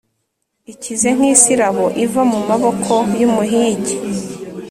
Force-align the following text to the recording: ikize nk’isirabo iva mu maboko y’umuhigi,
ikize 0.71 1.09
nk’isirabo 1.15 1.85
iva 2.03 2.21
mu 2.31 2.39
maboko 2.49 2.93
y’umuhigi, 3.19 3.95